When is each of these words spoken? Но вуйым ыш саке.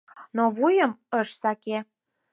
Но 0.35 0.43
вуйым 0.55 0.91
ыш 1.19 1.29
саке. 1.41 1.77